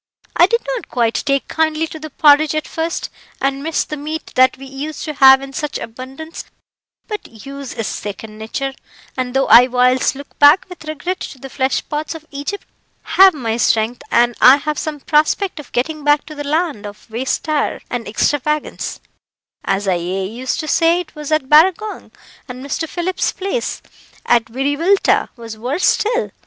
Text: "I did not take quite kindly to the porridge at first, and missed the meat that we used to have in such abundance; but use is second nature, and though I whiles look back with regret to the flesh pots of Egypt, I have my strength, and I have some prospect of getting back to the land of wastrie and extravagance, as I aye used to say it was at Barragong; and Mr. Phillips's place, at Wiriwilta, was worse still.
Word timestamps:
"I 0.35 0.47
did 0.47 0.61
not 0.73 0.85
take 0.85 0.89
quite 1.45 1.47
kindly 1.47 1.85
to 1.85 1.99
the 1.99 2.09
porridge 2.09 2.55
at 2.55 2.67
first, 2.67 3.11
and 3.39 3.61
missed 3.61 3.91
the 3.91 3.97
meat 3.97 4.31
that 4.33 4.57
we 4.57 4.65
used 4.65 5.03
to 5.05 5.13
have 5.13 5.41
in 5.43 5.53
such 5.53 5.77
abundance; 5.77 6.43
but 7.07 7.45
use 7.45 7.75
is 7.75 7.85
second 7.85 8.39
nature, 8.39 8.73
and 9.15 9.35
though 9.35 9.45
I 9.47 9.67
whiles 9.67 10.15
look 10.15 10.39
back 10.39 10.65
with 10.69 10.85
regret 10.87 11.19
to 11.19 11.37
the 11.37 11.51
flesh 11.51 11.87
pots 11.87 12.15
of 12.15 12.25
Egypt, 12.31 12.65
I 13.05 13.09
have 13.11 13.35
my 13.35 13.57
strength, 13.57 14.01
and 14.09 14.33
I 14.41 14.55
have 14.57 14.79
some 14.79 15.01
prospect 15.01 15.59
of 15.59 15.71
getting 15.71 16.03
back 16.03 16.25
to 16.25 16.33
the 16.33 16.43
land 16.43 16.87
of 16.87 17.05
wastrie 17.11 17.83
and 17.91 18.07
extravagance, 18.07 18.99
as 19.63 19.87
I 19.87 19.97
aye 19.97 20.25
used 20.25 20.59
to 20.61 20.67
say 20.67 20.99
it 20.99 21.13
was 21.13 21.31
at 21.31 21.47
Barragong; 21.47 22.11
and 22.47 22.65
Mr. 22.65 22.89
Phillips's 22.89 23.33
place, 23.33 23.83
at 24.25 24.45
Wiriwilta, 24.45 25.29
was 25.35 25.59
worse 25.59 25.85
still. 25.85 26.31